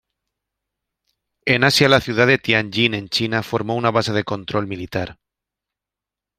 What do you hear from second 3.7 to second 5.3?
una base de control militar.